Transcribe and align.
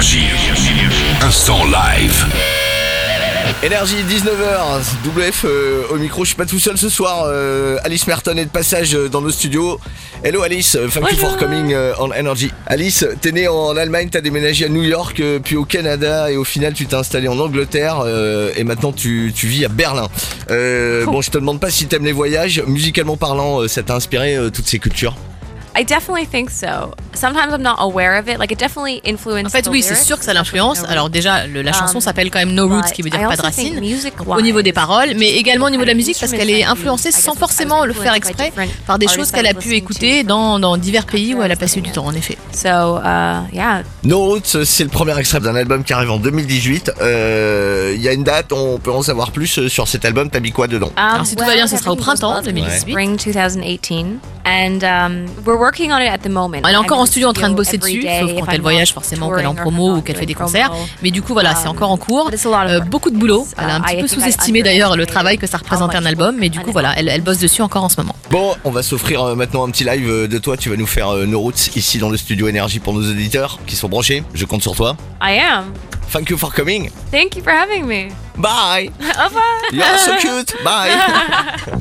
Énergie. 0.00 0.24
Instant 1.20 1.62
live. 1.66 2.24
Énergie 3.62 3.96
19h, 4.08 4.80
WF 5.04 5.44
euh, 5.44 5.82
au 5.90 5.96
micro, 5.96 6.24
je 6.24 6.28
suis 6.28 6.36
pas 6.36 6.46
tout 6.46 6.58
seul 6.58 6.78
ce 6.78 6.88
soir. 6.88 7.24
euh, 7.26 7.76
Alice 7.84 8.06
Merton 8.06 8.34
est 8.38 8.46
de 8.46 8.50
passage 8.50 8.94
euh, 8.94 9.10
dans 9.10 9.20
nos 9.20 9.28
studios. 9.30 9.78
Hello 10.24 10.40
Alice, 10.40 10.78
thank 10.94 11.12
you 11.12 11.18
for 11.18 11.36
coming 11.36 11.74
euh, 11.74 11.92
on 11.98 12.12
Energy. 12.12 12.50
Alice, 12.66 13.06
t'es 13.20 13.30
née 13.32 13.46
en 13.46 13.76
Allemagne, 13.76 14.08
t'as 14.10 14.22
déménagé 14.22 14.64
à 14.64 14.68
New 14.70 14.84
York, 14.84 15.20
euh, 15.20 15.38
puis 15.38 15.56
au 15.56 15.66
Canada 15.66 16.30
et 16.30 16.38
au 16.38 16.44
final 16.44 16.72
tu 16.72 16.86
t'es 16.86 16.94
installé 16.96 17.28
en 17.28 17.38
Angleterre 17.38 18.00
euh, 18.02 18.52
et 18.56 18.64
maintenant 18.64 18.92
tu, 18.92 19.34
tu 19.36 19.48
vis 19.48 19.66
à 19.66 19.68
Berlin. 19.68 20.08
Euh, 20.50 21.04
bon, 21.04 21.20
je 21.20 21.30
te 21.30 21.36
demande 21.36 21.60
pas 21.60 21.68
si 21.68 21.88
t'aimes 21.88 22.06
les 22.06 22.12
voyages, 22.12 22.62
musicalement 22.66 23.18
parlant, 23.18 23.60
euh, 23.60 23.68
ça 23.68 23.82
t'a 23.82 23.96
inspiré 23.96 24.34
euh, 24.34 24.48
toutes 24.48 24.66
ces 24.66 24.78
cultures? 24.78 25.14
I 25.80 25.84
definitely 25.84 26.26
think 26.26 26.50
so. 26.50 26.94
Sometimes 27.14 27.52
I'm 27.54 27.62
not 27.62 27.76
aware 27.78 28.18
of 28.18 28.28
it. 28.28 28.38
Like 28.38 28.52
it 28.52 28.58
definitely 28.58 29.00
influenced. 29.04 29.46
En 29.46 29.50
fait, 29.50 29.62
the 29.62 29.68
oui, 29.70 29.82
c'est 29.82 29.94
sûr 29.94 30.18
que 30.18 30.24
ça 30.24 30.34
l'influence. 30.34 30.82
No 30.82 30.88
Alors 30.90 31.08
déjà, 31.10 31.46
le- 31.46 31.62
la 31.62 31.72
chanson 31.72 31.96
Um, 31.98 32.00
s'appelle 32.02 32.30
quand 32.30 32.38
même 32.38 32.52
No 32.54 32.68
Roots, 32.68 32.92
qui 32.94 33.02
veut 33.02 33.10
dire 33.10 33.20
I 33.20 33.24
pas 33.24 33.36
de 33.36 33.42
racines. 33.42 33.80
Au 34.26 34.40
niveau 34.42 34.62
des 34.62 34.72
paroles, 34.72 35.14
mais 35.16 35.30
également 35.36 35.66
au 35.66 35.70
niveau 35.70 35.82
de 35.84 35.88
la 35.88 35.94
musique, 35.94 36.16
parce 36.20 36.32
qu'elle 36.32 36.50
est 36.50 36.64
influencée 36.64 37.10
sans 37.12 37.34
forcément 37.34 37.84
le 37.84 37.92
faire 37.92 38.14
exprès 38.14 38.52
par 38.86 38.98
des 38.98 39.08
choses 39.08 39.30
qu'elle 39.30 39.46
a 39.46 39.54
pu 39.54 39.74
écouter 39.74 40.22
dans, 40.24 40.58
dans 40.58 40.76
divers 40.76 41.06
pays 41.06 41.34
où 41.34 41.42
elle 41.42 41.52
a 41.52 41.56
passé 41.56 41.80
du 41.80 41.90
temps, 41.90 42.06
en 42.06 42.14
effet. 42.14 42.36
So, 42.52 42.68
uh, 42.68 43.52
yeah. 43.52 43.82
No 44.04 44.18
Roots, 44.26 44.64
c'est 44.64 44.84
le 44.84 44.90
premier 44.90 45.18
extrait 45.18 45.40
d'un 45.40 45.54
album 45.56 45.84
qui 45.84 45.92
arrive 45.92 46.10
en 46.10 46.18
2018. 46.18 46.92
Euh, 47.00 47.92
Il 47.96 48.02
y 48.02 48.08
a 48.08 48.12
une 48.12 48.24
date, 48.24 48.52
on 48.52 48.78
peut 48.78 48.92
en 48.92 49.02
savoir 49.02 49.30
plus 49.32 49.58
euh, 49.58 49.68
sur 49.68 49.88
cet 49.88 50.04
album, 50.04 50.30
t'as 50.30 50.40
mis 50.40 50.52
quoi 50.52 50.66
dedans? 50.66 50.88
Um, 50.96 51.14
Alors, 51.14 51.26
si 51.26 51.36
tout 51.36 51.44
va 51.44 51.54
bien, 51.54 51.66
ce 51.66 51.76
sera 51.76 51.92
au 51.92 51.96
printemps 51.96 52.32
called 52.34 52.44
2018. 52.44 52.90
Spring 52.90 53.16
2018. 53.16 54.20
And 54.46 54.82
um, 54.82 55.26
we're 55.44 55.58
working 55.70 55.92
on 55.92 56.00
it 56.00 56.08
at 56.08 56.18
the 56.18 56.28
moment. 56.28 56.62
Elle 56.66 56.74
est 56.74 56.76
encore 56.76 56.98
en 56.98 57.06
studio 57.06 57.28
en 57.28 57.32
train 57.32 57.48
de 57.48 57.54
bosser 57.54 57.78
dessus, 57.78 58.02
sauf 58.02 58.30
quand 58.38 58.52
elle 58.52 58.60
voyage 58.60 58.92
forcément, 58.92 59.30
qu'elle 59.30 59.44
est 59.44 59.46
en 59.46 59.54
promo 59.54 59.96
ou 59.96 60.02
qu'elle 60.02 60.16
fait 60.16 60.26
des 60.26 60.34
concerts. 60.34 60.72
Mais 61.02 61.10
du 61.10 61.22
coup, 61.22 61.32
voilà, 61.32 61.54
c'est 61.54 61.68
Um, 61.70 61.76
encore 61.76 61.90
en 61.90 61.96
cours. 61.96 62.30
Euh, 62.32 62.80
beaucoup 62.80 63.10
de 63.10 63.16
boulot. 63.16 63.46
Elle 63.56 63.70
a 63.70 63.76
un 63.76 63.80
petit 63.80 64.00
peu 64.00 64.08
sous-estimé 64.08 64.62
d'ailleurs 64.62 64.96
le 64.96 65.06
travail 65.06 65.38
que 65.38 65.46
ça 65.46 65.58
how 65.58 65.60
représentait 65.60 65.96
un 65.96 66.06
album, 66.06 66.36
mais 66.38 66.48
du 66.48 66.58
coup, 66.60 66.72
voilà, 66.72 66.94
elle, 66.96 67.08
elle 67.08 67.20
bosse 67.20 67.38
dessus 67.38 67.62
encore 67.62 67.84
en 67.84 67.88
ce 67.88 68.00
moment. 68.00 68.14
Bon, 68.30 68.54
on 68.64 68.70
va 68.70 68.82
s'offrir 68.82 69.22
euh, 69.22 69.34
maintenant 69.34 69.66
un 69.66 69.70
petit 69.70 69.84
live 69.84 70.08
euh, 70.08 70.26
de 70.26 70.38
toi. 70.38 70.56
Tu 70.56 70.68
vas 70.68 70.76
nous 70.76 70.86
faire 70.86 71.10
euh, 71.10 71.26
No 71.26 71.40
Roots 71.40 71.76
ici 71.76 71.98
dans 71.98 72.08
le 72.08 72.16
studio 72.16 72.48
Énergie 72.48 72.80
pour 72.80 72.92
nos 72.92 73.02
auditeurs 73.02 73.58
qui 73.66 73.76
sont 73.76 73.88
branchés. 73.88 74.24
Je 74.34 74.44
compte 74.44 74.62
sur 74.62 74.74
toi. 74.74 74.96
I 75.22 75.38
am. 75.38 75.72
Thank 76.12 76.30
you 76.30 76.36
for 76.36 76.52
coming. 76.52 76.90
Thank 77.12 77.36
you 77.36 77.42
for 77.42 77.52
having 77.52 77.86
me. 77.86 78.08
Bye. 78.36 78.90
Au 79.00 79.24
revoir. 79.24 79.44
You're 79.72 79.98
so 79.98 80.16
cute. 80.16 80.54
Bye. 80.64 80.90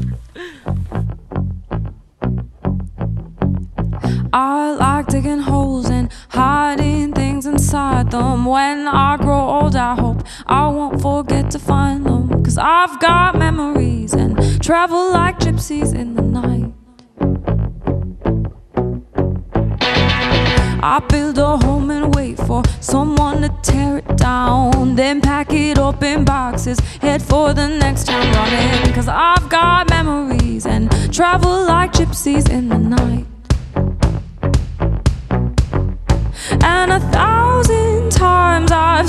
I 4.31 4.71
like 4.71 5.07
digging 5.07 5.39
holes 5.39 5.89
and 5.89 6.11
hiding 6.29 7.13
things 7.13 7.47
inside 7.47 8.11
them. 8.11 8.45
When 8.45 8.87
I 8.87 9.17
grow 9.17 9.39
old, 9.39 9.75
I 9.75 9.95
hope 9.95 10.23
I 10.45 10.67
won't 10.67 11.01
forget 11.01 11.49
to 11.51 11.59
find 11.59 12.05
them. 12.05 12.43
Cause 12.43 12.57
I've 12.57 12.99
got 12.99 13.37
memories 13.37 14.13
and 14.13 14.61
travel 14.61 15.11
like 15.13 15.39
gypsies 15.39 15.95
in 15.95 16.13
the 16.13 16.21
night. 16.21 16.73
I 20.81 20.99
build 21.09 21.37
a 21.39 21.57
home 21.57 21.89
and 21.89 22.13
wait 22.13 22.37
for 22.37 22.63
someone 22.81 23.41
to 23.41 23.49
tear 23.63 23.97
it 23.97 24.17
down. 24.17 24.95
Then 24.95 25.21
pack 25.21 25.51
it 25.53 25.79
up 25.79 26.03
in 26.03 26.23
boxes, 26.23 26.79
head 27.01 27.23
for 27.23 27.53
the 27.53 27.67
next 27.67 28.05
town 28.05 28.31
running. 28.33 28.93
Cause 28.93 29.07
I've 29.07 29.49
got 29.49 29.89
memories 29.89 30.67
and 30.67 30.91
travel 31.11 31.65
like 31.65 31.93
gypsies 31.93 32.47
in 32.49 32.69
the 32.69 32.77
night. 32.77 33.28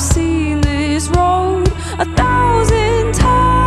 I've 0.00 0.06
seen 0.14 0.62
this 0.62 1.08
road, 1.08 1.68
a 1.98 2.06
thousand 2.16 3.12
times. 3.12 3.60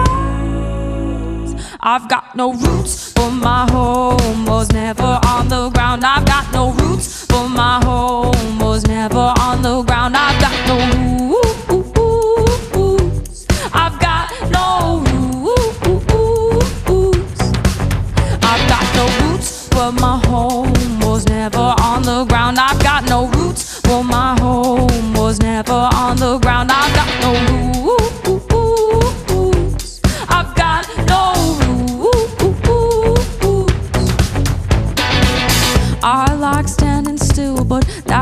I've 1.79 2.09
got 2.09 2.35
no 2.35 2.53
roots, 2.53 3.13
but 3.13 3.29
my 3.29 3.69
home 3.69 4.47
was 4.47 4.71
never 4.71 5.19
on 5.27 5.47
the 5.49 5.69
ground. 5.69 6.03
I've 6.03 6.25
got 6.25 6.51
no 6.51 6.71
roots, 6.71 7.27
but 7.27 7.49
my 7.49 7.82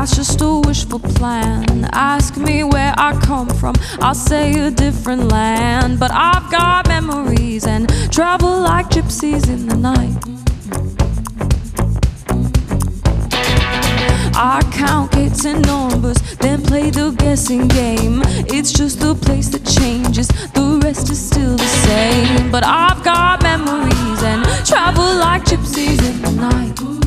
that's 0.02 0.16
just 0.16 0.40
a 0.40 0.60
wishful 0.66 0.98
plan. 0.98 1.88
Ask 1.92 2.36
me 2.36 2.64
where 2.64 2.92
I 2.98 3.12
come 3.20 3.48
from, 3.48 3.74
I'll 4.00 4.16
say 4.16 4.58
a 4.58 4.68
different 4.68 5.30
land. 5.30 6.00
But 6.00 6.10
I've 6.12 6.50
got 6.50 6.88
memories 6.88 7.66
and 7.66 7.88
travel 8.10 8.62
like 8.62 8.88
gypsies 8.90 9.48
in 9.48 9.68
the 9.68 9.76
night. 9.76 10.31
I 14.34 14.62
count 14.72 15.12
kids 15.12 15.44
and 15.44 15.64
numbers, 15.66 16.18
then 16.38 16.62
play 16.62 16.90
the 16.90 17.10
guessing 17.10 17.68
game. 17.68 18.22
It's 18.48 18.72
just 18.72 19.00
the 19.00 19.14
place 19.14 19.48
that 19.50 19.64
changes, 19.64 20.28
the 20.28 20.80
rest 20.82 21.10
is 21.10 21.24
still 21.24 21.56
the 21.56 21.72
same. 21.86 22.50
But 22.50 22.64
I've 22.64 23.02
got 23.04 23.42
memories 23.42 24.22
and 24.22 24.44
travel 24.66 25.16
like 25.16 25.44
gypsies 25.44 26.00
in 26.08 26.22
the 26.22 26.32
night. 26.32 27.01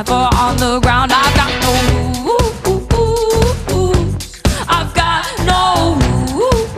Never 0.00 0.28
on 0.44 0.56
the 0.56 0.80
ground. 0.80 1.12
I've 1.12 1.34
got 1.36 1.52
no 1.60 1.72
roots. 2.24 4.40
I've 4.66 4.94
got 4.94 5.26
no 5.44 5.94
roots. 6.38 6.72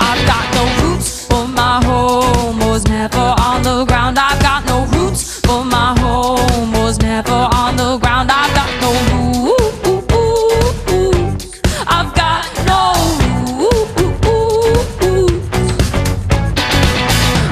I've 0.00 0.26
got 0.30 0.44
no 0.56 0.64
roots, 0.80 1.26
but 1.28 1.46
my 1.48 1.84
home 1.84 2.58
was 2.60 2.86
never 2.86 3.34
on 3.48 3.62
the 3.62 3.84
ground. 3.84 4.18
I've 4.18 4.40
got 4.40 4.64
no 4.64 4.86
roots, 4.96 5.42
but 5.42 5.64
my 5.64 5.94
home 6.00 6.72
was 6.72 6.98
never 7.00 7.46
on 7.62 7.76
the 7.76 7.98
ground. 7.98 8.30
I've 8.32 8.54
got 8.54 8.70
no 8.84 8.92
roots. 9.44 11.60
I've 11.86 12.14
got 12.14 12.46
no 12.70 12.94
roots. 15.02 15.58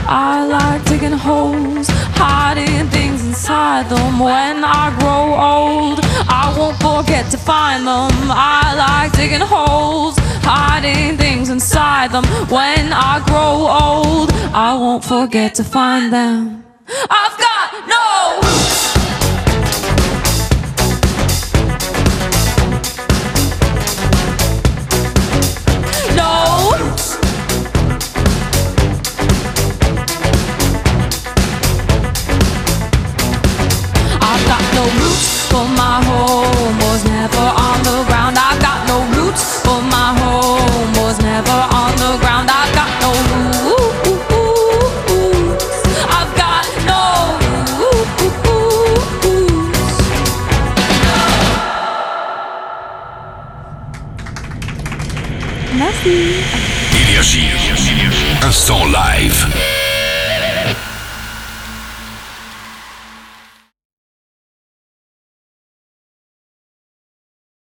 I 0.08 0.46
like 0.46 0.82
digging 0.86 1.12
holes, 1.12 1.90
When 4.22 4.62
I 4.64 4.94
grow 5.00 5.34
old, 5.34 5.98
I 6.28 6.54
won't 6.56 6.76
forget 6.76 7.28
to 7.32 7.36
find 7.36 7.84
them. 7.84 8.12
I 8.30 8.72
like 8.84 9.12
digging 9.14 9.40
holes, 9.40 10.14
hiding 10.44 11.16
things 11.16 11.48
inside 11.48 12.12
them. 12.12 12.24
When 12.48 12.92
I 12.92 13.20
grow 13.26 13.66
old, 13.66 14.30
I 14.54 14.74
won't 14.74 15.04
forget 15.04 15.56
to 15.56 15.64
find 15.64 16.12
them. 16.12 16.64
I've 17.10 17.36
got 17.36 17.51
Instant 58.52 58.92
live. 58.92 59.81